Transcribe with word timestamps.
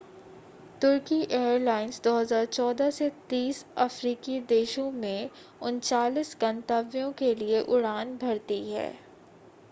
तुर्की 0.81 1.17
airlines 1.31 1.99
2014 2.03 2.89
से 2.91 3.09
30 3.29 3.63
अफ़्रीकी 3.79 4.39
देशों 4.47 4.89
में 4.93 5.29
39 5.63 6.35
गंतव्यों 6.41 7.11
के 7.19 7.33
लिए 7.35 7.61
उड़ान 7.69 8.17
भरती 8.17 8.59
है 8.71 8.89